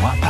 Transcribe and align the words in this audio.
moi 0.00 0.14
par 0.20 0.29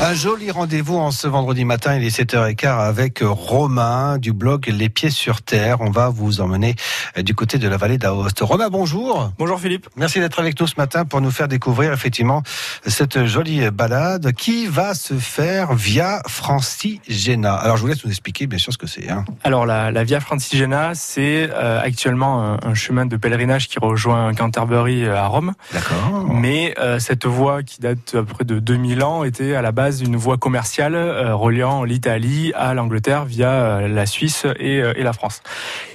Un 0.00 0.14
joli 0.14 0.52
rendez-vous 0.52 0.96
en 0.96 1.10
ce 1.10 1.26
vendredi 1.26 1.64
matin, 1.64 1.96
il 1.96 2.04
est 2.04 2.16
7h15 2.16 2.68
avec 2.68 3.18
Romain 3.20 4.18
du 4.18 4.32
blog 4.32 4.68
Les 4.68 4.88
Pieds 4.88 5.10
sur 5.10 5.42
Terre. 5.42 5.80
On 5.80 5.90
va 5.90 6.08
vous 6.08 6.40
emmener 6.40 6.76
du 7.16 7.34
côté 7.34 7.58
de 7.58 7.66
la 7.66 7.76
vallée 7.76 7.98
d'Aoste. 7.98 8.38
Romain, 8.42 8.68
bonjour. 8.70 9.32
Bonjour 9.38 9.58
Philippe. 9.58 9.88
Merci 9.96 10.20
d'être 10.20 10.38
avec 10.38 10.58
nous 10.60 10.68
ce 10.68 10.76
matin 10.76 11.04
pour 11.04 11.20
nous 11.20 11.32
faire 11.32 11.48
découvrir 11.48 11.92
effectivement 11.92 12.44
cette 12.86 13.26
jolie 13.26 13.68
balade 13.72 14.32
qui 14.34 14.68
va 14.68 14.94
se 14.94 15.14
faire 15.14 15.74
via 15.74 16.22
Francigena. 16.28 17.54
Alors 17.54 17.76
je 17.76 17.82
vous 17.82 17.88
laisse 17.88 18.04
nous 18.04 18.10
expliquer 18.12 18.46
bien 18.46 18.58
sûr 18.58 18.72
ce 18.72 18.78
que 18.78 18.86
c'est. 18.86 19.10
Hein. 19.10 19.24
Alors 19.42 19.66
la, 19.66 19.90
la 19.90 20.04
Via 20.04 20.20
Francigena, 20.20 20.92
c'est 20.94 21.50
euh, 21.50 21.80
actuellement 21.82 22.44
un, 22.44 22.58
un, 22.62 22.74
chemin 22.74 23.04
de 23.04 23.16
pèlerinage 23.16 23.66
qui 23.66 23.80
rejoint 23.80 24.32
Canterbury 24.32 25.04
euh, 25.04 25.16
à 25.16 25.26
Rome. 25.26 25.54
D'accord. 25.72 26.24
Mais 26.30 26.76
euh, 26.78 27.00
cette 27.00 27.26
voie 27.26 27.64
qui 27.64 27.80
date 27.80 28.14
à 28.14 28.18
peu 28.18 28.26
près 28.26 28.44
de 28.44 28.60
2000 28.60 29.02
ans 29.02 29.24
était 29.24 29.56
à 29.56 29.60
la 29.60 29.72
base 29.72 29.87
une 29.90 30.16
voie 30.16 30.36
commerciale 30.36 30.94
euh, 30.94 31.34
reliant 31.34 31.84
l'Italie 31.84 32.52
à 32.54 32.74
l'Angleterre 32.74 33.24
via 33.24 33.50
euh, 33.50 33.88
la 33.88 34.06
Suisse 34.06 34.46
et, 34.58 34.80
euh, 34.80 34.92
et, 34.96 35.02
la 35.02 35.12
France. 35.12 35.42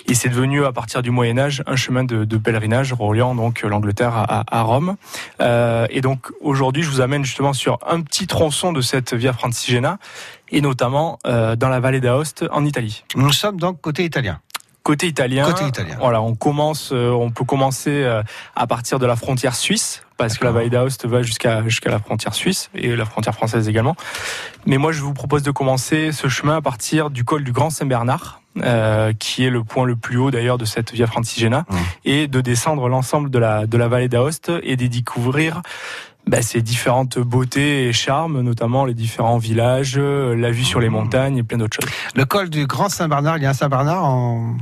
Et 0.08 0.16
c'est 0.16 0.30
devenu 0.30 0.66
à 0.66 0.72
partir 0.72 1.02
du 1.02 1.12
Moyen 1.12 1.38
Âge 1.38 1.64
un 1.68 1.76
chemin 1.76 2.04
de, 2.04 2.26
de 2.26 2.38
pèlerinage 2.38 2.94
reliant 2.94 3.36
donc 3.36 3.62
l'Angleterre 3.62 4.16
à, 4.16 4.44
à, 4.48 4.62
Rome. 4.64 4.96
et 5.40 6.02
donc 6.02 6.32
aujourd'hui, 6.42 6.84
je 6.84 6.90
vous 6.90 7.02
amène 7.02 7.24
justement 7.24 7.54
sur 7.54 7.80
un 7.88 8.02
petit 8.02 8.28
tronçon 8.28 8.74
de 8.74 8.82
cette 8.82 9.14
Via 9.14 9.34
Francigena 9.34 9.98
et 10.50 10.62
notamment 10.62 11.20
dans 11.24 11.70
la 11.70 11.80
vallée 11.80 12.02
d'Aoste 12.02 12.46
en 12.52 12.66
Italie. 12.66 13.04
Nous 13.16 13.32
sommes 13.32 13.60
donc 13.60 13.80
côté 13.80 14.04
italien. 14.04 14.40
Côté 14.84 15.08
italien, 15.08 15.46
Côté 15.46 15.66
italien. 15.66 15.96
voilà, 16.00 16.22
on 16.22 16.36
commence, 16.36 16.92
on 16.92 17.32
peut 17.32 17.46
commencer 17.46 18.06
à 18.56 18.68
partir 18.68 19.00
de 19.00 19.06
la 19.06 19.16
frontière 19.16 19.56
suisse 19.56 20.04
parce 20.28 20.38
que 20.38 20.46
la 20.46 20.52
vallée 20.52 20.70
d'Aoste 20.70 21.06
va 21.06 21.22
jusqu'à 21.22 21.64
jusqu'à 21.64 21.92
la 21.92 22.00
frontière 22.00 22.34
suisse 22.34 22.70
et 22.74 22.96
la 22.96 23.06
frontière 23.06 23.36
française 23.36 23.68
également. 23.68 23.96
Mais 24.66 24.78
moi, 24.78 24.94
je 24.94 25.02
vous 25.02 25.14
propose 25.14 25.44
de 25.44 25.52
commencer 25.52 26.12
ce 26.14 26.30
chemin 26.30 26.58
à 26.58 26.62
partir 26.62 27.10
du 27.10 27.26
col 27.26 27.44
du 27.44 27.52
Grand 27.52 27.70
Saint-Bernard, 27.70 28.42
euh, 28.64 29.12
qui 29.20 29.44
est 29.44 29.50
le 29.50 29.64
point 29.64 29.86
le 29.86 29.98
plus 29.98 30.18
haut 30.18 30.32
d'ailleurs 30.32 30.58
de 30.58 30.64
cette 30.64 30.94
Via 30.94 31.08
Francigena, 31.08 31.66
mmh. 31.70 31.76
et 32.06 32.28
de 32.28 32.40
descendre 32.40 32.88
l'ensemble 32.88 33.30
de 33.30 33.40
la 33.40 33.66
de 33.66 33.78
la 33.78 33.90
vallée 33.90 34.08
d'Aoste 34.08 34.52
et 34.64 34.78
d'y 34.78 34.88
découvrir 34.88 35.62
bah, 36.26 36.42
ces 36.42 36.62
différentes 36.62 37.20
beautés 37.20 37.90
et 37.90 37.92
charmes, 37.92 38.40
notamment 38.40 38.86
les 38.86 38.94
différents 38.94 39.40
villages, 39.40 39.98
la 39.98 40.52
vue 40.52 40.64
sur 40.64 40.80
les 40.80 40.88
montagnes 40.88 41.40
et 41.40 41.44
plein 41.44 41.58
d'autres 41.58 41.76
choses. 41.82 41.92
Le 42.16 42.24
col 42.24 42.50
du 42.50 42.66
Grand 42.66 42.88
Saint-Bernard, 42.88 43.40
il 43.40 43.44
y 43.44 43.46
a 43.46 43.50
un 43.50 43.54
Saint-Bernard 43.54 44.06
en 44.06 44.56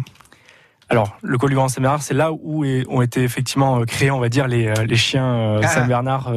alors, 0.91 1.17
le 1.21 1.37
col 1.37 1.49
du 1.49 1.55
Grand 1.55 1.67
Saint-Bernard, 1.69 2.01
c'est 2.01 2.13
là 2.13 2.31
où 2.31 2.63
ont 2.89 3.01
été 3.01 3.23
effectivement 3.23 3.83
créés, 3.85 4.11
on 4.11 4.19
va 4.19 4.29
dire, 4.29 4.47
les, 4.47 4.73
les 4.85 4.95
chiens 4.95 5.59
Saint-Bernard 5.63 6.31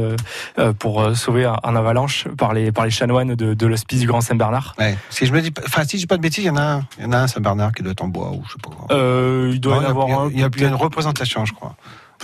euh, 0.58 0.72
pour 0.72 1.16
sauver 1.16 1.44
un 1.44 1.76
avalanche 1.76 2.26
par 2.38 2.54
les, 2.54 2.72
par 2.72 2.84
les 2.84 2.90
chanoines 2.90 3.34
de, 3.34 3.54
de 3.54 3.66
l'hospice 3.66 4.00
du 4.00 4.06
Grand 4.06 4.20
Saint-Bernard. 4.20 4.74
Ouais. 4.78 4.96
Si 5.10 5.26
je 5.26 5.32
me 5.32 5.40
dis, 5.40 5.52
enfin, 5.66 5.84
si 5.84 5.96
je 5.96 6.02
dis 6.02 6.06
pas 6.06 6.16
de 6.16 6.22
bêtises, 6.22 6.44
il 6.44 6.46
y 6.46 6.50
en 6.50 6.56
a 6.56 6.62
un, 6.62 6.86
il 6.98 7.04
y 7.04 7.06
en 7.06 7.12
a 7.12 7.18
un 7.18 7.26
Saint-Bernard 7.26 7.72
qui 7.72 7.82
doit 7.82 7.92
être 7.92 8.02
en 8.02 8.08
bois 8.08 8.30
ou 8.30 8.42
je 8.46 8.52
sais 8.52 8.58
pas. 8.62 8.94
Euh, 8.94 9.50
il 9.52 9.60
doit 9.60 9.76
non, 9.76 9.82
y 9.82 9.86
en 9.86 9.88
avoir 9.90 10.06
il 10.08 10.10
y 10.10 10.14
a, 10.14 10.18
un. 10.20 10.30
Il 10.30 10.40
y 10.40 10.44
a, 10.44 10.48
il 10.54 10.62
y 10.62 10.64
a 10.64 10.68
une 10.68 10.74
représentation, 10.74 11.44
je 11.44 11.52
crois. 11.52 11.74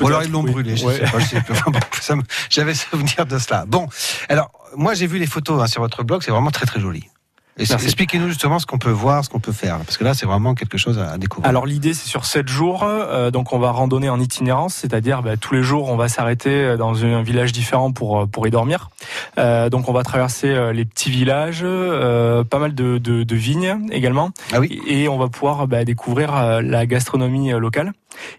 Ou 0.01 0.06
alors 0.06 0.23
ils 0.23 0.31
l'ont 0.31 0.42
oui. 0.42 0.53
brûlé, 0.53 0.77
je 0.77 0.86
Ouais. 0.86 0.95
sais 0.95 1.41
pas. 1.41 2.17
J'avais 2.51 2.75
souvenir 2.75 3.27
de 3.27 3.39
cela. 3.39 3.64
Bon, 3.67 3.89
alors 4.28 4.51
moi 4.77 4.95
j'ai 4.95 5.06
vu 5.06 5.19
les 5.19 5.27
photos 5.27 5.61
hein, 5.61 5.67
sur 5.67 5.83
votre 5.83 6.05
blog, 6.05 6.23
c'est 6.23 6.31
vraiment 6.31 6.51
très 6.53 6.64
très 6.64 6.81
joli. 6.81 7.08
Expliquez-nous 7.61 8.28
justement 8.28 8.58
ce 8.58 8.66
qu'on 8.66 8.78
peut 8.78 8.91
voir, 8.91 9.25
ce 9.25 9.30
qu'on 9.30 9.41
peut 9.41 9.53
faire, 9.53 9.78
parce 9.78 9.97
que 9.97 10.05
là 10.05 10.14
c'est 10.14 10.27
vraiment 10.27 10.55
quelque 10.55 10.78
chose 10.78 10.98
à 10.98 11.19
découvrir. 11.19 11.48
Alors 11.48 11.67
l'idée 11.67 11.94
c'est 11.94 12.08
sur 12.08 12.25
7 12.25 12.48
jours, 12.48 12.84
euh, 12.84 13.30
donc 13.30 13.52
on 13.52 13.58
va 13.58 13.70
randonner 13.70 14.08
en 14.08 14.20
itinérance, 14.20 14.75
c'est-à-dire 14.75 15.22
bah, 15.22 15.36
tous 15.36 15.55
les 15.55 15.62
jours 15.62 15.89
on 15.89 15.97
va 15.97 16.08
s'arrêter 16.08 16.77
dans 16.77 17.05
un 17.05 17.22
village 17.22 17.52
différent 17.52 17.92
pour 17.92 18.28
pour 18.28 18.47
y 18.47 18.50
dormir. 18.50 18.91
Euh, 19.39 19.69
donc 19.70 19.89
on 19.89 19.92
va 19.92 20.02
traverser 20.02 20.48
euh, 20.48 20.72
les 20.72 20.84
petits 20.84 21.11
villages, 21.11 21.61
euh, 21.62 22.44
pas 22.44 22.58
mal 22.58 22.75
de, 22.75 22.98
de, 22.98 23.22
de, 23.22 23.36
vignes 23.36 23.89
également, 23.90 24.30
ah 24.52 24.61
oui. 24.61 24.80
et 24.86 25.08
on 25.08 25.18
va 25.18 25.29
pouvoir 25.29 25.67
bah, 25.67 25.84
découvrir 25.84 26.34
euh, 26.34 26.61
la 26.63 26.86
gastronomie 26.86 27.51
locale. 27.52 27.92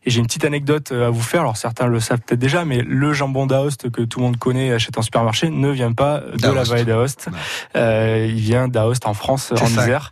Et 0.06 0.10
j'ai 0.10 0.20
une 0.20 0.28
petite 0.28 0.46
anecdote 0.46 0.92
à 0.92 1.10
vous 1.10 1.22
faire. 1.22 1.42
Alors 1.42 1.58
certains 1.58 1.88
le 1.88 2.00
savent 2.00 2.20
peut-être 2.20 2.40
déjà, 2.40 2.66
mais 2.66 2.82
le 2.82 3.14
jambon 3.14 3.46
d'Aoste 3.46 3.92
que 3.92 4.02
tout 4.02 4.20
le 4.20 4.26
monde 4.26 4.38
connaît 4.38 4.68
et 4.68 4.74
achète 4.74 4.98
en 4.98 5.02
supermarché 5.02 5.50
ne 5.50 5.70
vient 5.70 5.94
pas 5.94 6.22
de 6.38 6.52
la 6.52 6.64
vallée 6.64 6.86
d'Aoste. 6.86 7.30
Euh, 7.76 8.28
il 8.30 8.40
vient 8.40 8.68
d'Aoste 8.68 9.06
en 9.06 9.14
France, 9.14 9.52
en 9.52 9.58
ça. 9.58 9.84
Isère. 9.84 10.12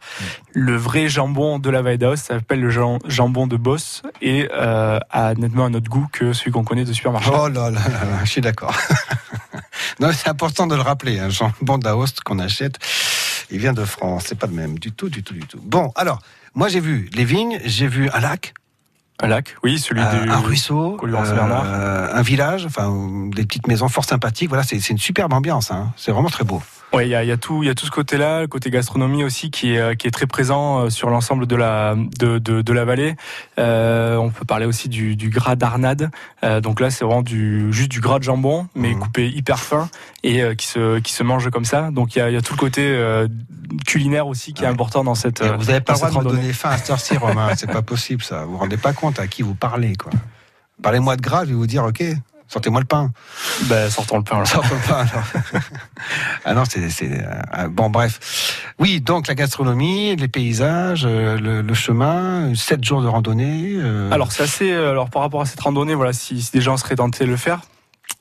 Le 0.53 0.75
vrai 0.75 1.09
jambon 1.09 1.59
de 1.59 1.69
la 1.69 1.81
vallée 1.81 1.97
d'Aoste 1.97 2.27
s'appelle 2.27 2.61
le 2.61 2.69
jambon 2.69 3.47
de 3.47 3.57
Boss 3.57 4.01
et 4.21 4.49
euh, 4.53 4.99
a 5.09 5.33
nettement 5.35 5.65
un 5.65 5.73
autre 5.73 5.89
goût 5.89 6.07
que 6.11 6.33
celui 6.33 6.51
qu'on 6.51 6.63
connaît 6.63 6.85
de 6.85 6.93
supermarché. 6.93 7.29
Oh 7.33 7.47
là 7.47 7.69
là, 7.69 7.71
là, 7.71 7.79
là 8.11 8.19
je 8.23 8.29
suis 8.29 8.41
d'accord. 8.41 8.75
non, 9.99 10.11
c'est 10.13 10.29
important 10.29 10.67
de 10.67 10.75
le 10.75 10.81
rappeler. 10.81 11.19
Un 11.19 11.29
jambon 11.29 11.77
d'Aoste 11.77 12.21
qu'on 12.21 12.39
achète, 12.39 12.79
il 13.51 13.59
vient 13.59 13.73
de 13.73 13.85
France. 13.85 14.25
C'est 14.27 14.37
pas 14.37 14.47
le 14.47 14.53
même 14.53 14.79
du 14.79 14.91
tout, 14.91 15.09
du 15.09 15.23
tout, 15.23 15.33
du 15.33 15.45
tout. 15.45 15.59
Bon, 15.63 15.91
alors, 15.95 16.19
moi 16.55 16.67
j'ai 16.67 16.79
vu 16.79 17.09
les 17.13 17.25
vignes, 17.25 17.59
j'ai 17.65 17.87
vu 17.87 18.09
un 18.11 18.19
lac. 18.19 18.53
Un 19.21 19.27
lac, 19.27 19.55
oui, 19.63 19.77
celui 19.79 20.01
euh, 20.01 20.23
du 20.23 20.29
un 20.29 20.37
ruisseau, 20.37 20.97
euh, 21.03 22.07
un 22.13 22.21
village, 22.21 22.65
enfin 22.65 22.89
des 23.33 23.43
petites 23.43 23.67
maisons 23.67 23.89
fort 23.89 24.05
sympathiques. 24.05 24.47
Voilà, 24.47 24.63
c'est 24.63 24.89
une 24.89 24.97
superbe 24.97 25.33
ambiance. 25.33 25.71
Hein. 25.71 25.91
C'est 25.97 26.11
vraiment 26.11 26.29
très 26.29 26.45
beau. 26.45 26.61
Oui, 26.91 27.05
il 27.05 27.09
y 27.09 27.15
a, 27.15 27.23
y 27.23 27.31
a, 27.31 27.37
tout, 27.37 27.61
il 27.61 27.67
y 27.67 27.69
a 27.69 27.75
tout 27.75 27.85
ce 27.85 27.91
côté-là, 27.91 28.41
le 28.41 28.47
côté 28.47 28.71
gastronomie 28.71 29.23
aussi, 29.23 29.51
qui 29.51 29.75
est, 29.75 29.95
qui 29.95 30.07
est 30.07 30.11
très 30.11 30.25
présent 30.25 30.79
euh, 30.79 30.89
sur 30.89 31.11
l'ensemble 31.11 31.45
de 31.45 31.55
la 31.55 31.95
de, 31.95 32.39
de, 32.39 32.63
de 32.63 32.73
la 32.73 32.83
vallée. 32.83 33.15
Euh, 33.59 34.15
on 34.17 34.31
peut 34.31 34.45
parler 34.45 34.65
aussi 34.65 34.89
du, 34.89 35.15
du 35.15 35.29
gras 35.29 35.55
d'arnade. 35.55 36.09
Euh, 36.43 36.61
donc 36.61 36.79
là, 36.79 36.89
c'est 36.89 37.05
vraiment 37.05 37.21
du 37.21 37.71
juste 37.71 37.91
du 37.91 38.01
gras 38.01 38.17
de 38.17 38.23
jambon, 38.23 38.67
mais 38.73 38.95
mmh. 38.95 38.99
coupé 38.99 39.29
hyper 39.29 39.59
fin 39.59 39.87
et 40.23 40.41
euh, 40.41 40.55
qui 40.55 40.65
se 40.65 40.99
qui 40.99 41.13
se 41.13 41.21
mange 41.21 41.51
comme 41.51 41.65
ça. 41.65 41.91
Donc 41.91 42.15
il 42.15 42.19
y 42.19 42.21
a, 42.23 42.31
y 42.31 42.35
a, 42.35 42.41
tout 42.41 42.53
le 42.53 42.59
côté 42.59 42.81
euh, 42.83 43.27
culinaire 43.85 44.25
aussi 44.25 44.53
qui 44.53 44.63
est 44.63 44.67
important 44.67 45.03
dans 45.03 45.15
cette. 45.15 45.41
Et 45.41 45.49
vous 45.49 45.65
n'avez 45.65 45.81
pas 45.81 45.93
le 45.93 45.99
droit 45.99 46.23
de 46.23 46.27
me 46.27 46.33
donner 46.33 46.53
faim 46.53 46.71
à 46.71 46.77
cette 46.77 46.89
heure-ci, 46.89 47.17
Romain. 47.17 47.49
c'est 47.55 47.71
pas 47.71 47.83
possible, 47.83 48.23
ça. 48.23 48.45
Vous 48.45 48.53
vous 48.53 48.57
rendez 48.57 48.77
pas 48.77 48.93
compte 48.93 49.19
à 49.19 49.27
qui 49.27 49.43
vous 49.43 49.55
parlez, 49.55 49.95
quoi. 49.95 50.11
Parlez-moi 50.81 51.17
de 51.17 51.21
gras, 51.21 51.43
je 51.43 51.49
vais 51.49 51.55
vous 51.55 51.67
dire, 51.67 51.83
ok. 51.83 52.03
Sortez-moi 52.49 52.81
le 52.81 52.87
pain. 52.87 53.11
Ben, 53.65 53.91
sortons 53.91 54.17
le 54.17 54.23
pain. 54.23 54.37
Alors. 54.37 54.47
Sortons 54.47 54.73
le 54.73 54.87
pain. 54.87 55.05
Alors. 55.05 55.23
ah 56.45 56.53
non, 56.53 56.63
c'est 56.65 56.79
euh, 57.03 57.67
bon. 57.69 57.89
Bref, 57.89 58.65
oui. 58.79 59.01
Donc 59.01 59.27
la 59.27 59.35
gastronomie, 59.35 60.15
les 60.15 60.27
paysages, 60.27 61.05
euh, 61.05 61.37
le, 61.37 61.61
le, 61.61 61.73
chemin, 61.73 62.53
sept 62.55 62.83
jours 62.83 63.01
de 63.01 63.07
randonnée. 63.07 63.73
Euh... 63.75 64.11
Alors 64.11 64.31
c'est 64.31 64.43
assez. 64.43 64.71
Alors 64.71 65.09
par 65.09 65.21
rapport 65.21 65.41
à 65.41 65.45
cette 65.45 65.59
randonnée, 65.59 65.95
voilà, 65.95 66.13
si, 66.13 66.41
si 66.41 66.51
des 66.51 66.61
gens 66.61 66.77
seraient 66.77 66.95
tentés 66.95 67.25
de 67.25 67.29
le 67.29 67.37
faire, 67.37 67.61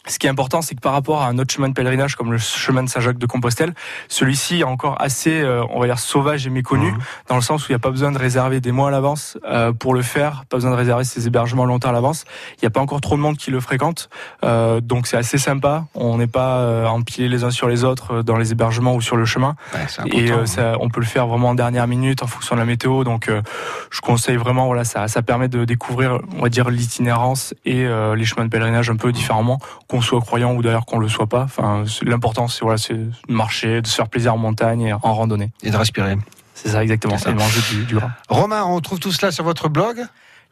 ce 0.08 0.18
qui 0.18 0.26
est 0.26 0.30
important, 0.30 0.62
c'est 0.62 0.74
que 0.74 0.80
par 0.80 0.92
rapport 0.92 1.22
à 1.22 1.28
un 1.28 1.38
autre 1.38 1.52
chemin 1.52 1.68
de 1.68 1.74
pèlerinage 1.74 2.16
comme 2.16 2.32
le 2.32 2.38
chemin 2.38 2.82
de 2.82 2.88
Saint-Jacques 2.88 3.18
de 3.18 3.26
Compostelle, 3.26 3.74
celui-ci 4.08 4.60
est 4.60 4.64
encore 4.64 5.00
assez, 5.00 5.40
euh, 5.40 5.64
on 5.70 5.80
va 5.80 5.86
dire, 5.86 5.98
sauvage 5.98 6.46
et 6.46 6.50
méconnu, 6.50 6.90
mmh. 6.92 6.98
dans 7.28 7.36
le 7.36 7.42
sens 7.42 7.62
où 7.62 7.66
il 7.70 7.72
n'y 7.72 7.76
a 7.76 7.80
pas 7.80 7.90
besoin 7.90 8.12
de 8.12 8.18
réserver 8.18 8.60
des 8.60 8.72
mois 8.72 8.88
à 8.88 8.90
l'avance 8.90 9.38
euh, 9.44 9.72
pour 9.72 9.94
le 9.94 10.02
faire, 10.02 10.44
pas 10.48 10.56
besoin 10.56 10.70
de 10.70 10.76
réserver 10.76 11.04
ses 11.04 11.26
hébergements 11.26 11.64
longtemps 11.64 11.90
à 11.90 11.92
l'avance. 11.92 12.24
Il 12.56 12.58
n'y 12.62 12.66
a 12.66 12.70
pas 12.70 12.80
encore 12.80 13.00
trop 13.00 13.16
de 13.16 13.20
monde 13.20 13.36
qui 13.36 13.50
le 13.50 13.60
fréquente, 13.60 14.08
euh, 14.44 14.80
donc 14.80 15.06
c'est 15.06 15.16
assez 15.16 15.38
sympa. 15.38 15.84
On 15.94 16.18
n'est 16.18 16.26
pas 16.26 16.58
euh, 16.58 16.86
empilés 16.86 17.28
les 17.28 17.44
uns 17.44 17.50
sur 17.50 17.68
les 17.68 17.84
autres 17.84 18.22
dans 18.22 18.36
les 18.36 18.52
hébergements 18.52 18.94
ou 18.94 19.00
sur 19.00 19.16
le 19.16 19.24
chemin. 19.24 19.56
Ouais, 19.74 20.08
et 20.12 20.32
euh, 20.32 20.46
ça, 20.46 20.74
on 20.80 20.88
peut 20.88 21.00
le 21.00 21.06
faire 21.06 21.26
vraiment 21.26 21.50
en 21.50 21.54
dernière 21.54 21.86
minute 21.86 22.22
en 22.22 22.26
fonction 22.26 22.56
de 22.56 22.60
la 22.60 22.66
météo. 22.66 23.04
Donc 23.04 23.28
euh, 23.28 23.42
je 23.90 24.00
conseille 24.00 24.36
vraiment, 24.36 24.66
voilà, 24.66 24.84
ça, 24.84 25.08
ça 25.08 25.22
permet 25.22 25.48
de 25.48 25.64
découvrir, 25.64 26.20
on 26.36 26.42
va 26.42 26.48
dire, 26.48 26.70
l'itinérance 26.70 27.54
et 27.64 27.84
euh, 27.84 28.14
les 28.14 28.24
chemins 28.24 28.44
de 28.44 28.50
pèlerinage 28.50 28.90
un 28.90 28.96
peu 28.96 29.12
différemment 29.12 29.58
qu'on 29.98 30.02
soit 30.02 30.20
croyant 30.20 30.54
ou 30.54 30.62
d'ailleurs 30.62 30.86
qu'on 30.86 30.98
le 30.98 31.08
soit 31.08 31.26
pas. 31.26 31.42
Enfin, 31.42 31.84
l'important 32.02 32.46
c'est 32.46 32.60
voilà, 32.62 32.78
c'est 32.78 32.94
de 32.94 33.10
marcher, 33.28 33.82
de 33.82 33.86
se 33.86 33.94
faire 33.94 34.08
plaisir 34.08 34.34
en 34.34 34.38
montagne 34.38 34.82
et 34.82 34.92
en 34.92 35.14
randonnée. 35.14 35.50
Et 35.62 35.70
de 35.70 35.76
respirer. 35.76 36.16
C'est 36.54 36.70
ça 36.70 36.82
exactement, 36.82 37.18
c'est 37.18 37.32
manger 37.32 37.60
du, 37.70 37.84
du 37.84 37.94
gras. 37.96 38.10
Romain, 38.28 38.64
on 38.64 38.80
trouve 38.80 39.00
tout 39.00 39.12
cela 39.12 39.32
sur 39.32 39.44
votre 39.44 39.68
blog 39.68 40.04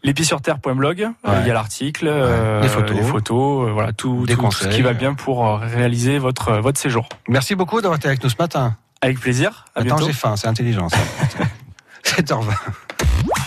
L'épisurterre.blog, 0.03 0.99
ouais. 0.99 1.09
euh, 1.27 1.41
il 1.41 1.49
y 1.49 1.51
a 1.51 1.55
l'article, 1.55 2.07
euh, 2.07 2.61
les 2.61 2.69
photos, 2.69 2.97
les 2.97 3.03
photos 3.03 3.73
voilà, 3.73 3.93
tout, 3.93 4.25
Des 4.27 4.37
tout, 4.37 4.43
tout 4.43 4.53
ce 4.53 4.69
qui 4.69 4.83
va 4.83 4.93
bien 4.93 5.15
pour 5.15 5.47
euh, 5.47 5.57
réaliser 5.57 6.19
votre, 6.19 6.53
votre 6.59 6.79
séjour. 6.79 7.09
Merci 7.29 7.55
beaucoup 7.55 7.81
d'avoir 7.81 7.97
été 7.97 8.07
avec 8.07 8.23
nous 8.23 8.29
ce 8.29 8.37
matin. 8.39 8.77
Avec 9.01 9.19
plaisir. 9.19 9.65
À 9.75 9.81
Attends, 9.81 9.99
j'ai 9.99 10.13
faim, 10.13 10.37
c'est 10.37 10.49
intelligent 10.49 10.89
ça. 10.89 10.99
7h20. 12.05 12.53